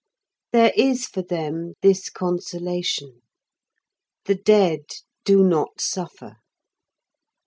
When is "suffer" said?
5.79-6.37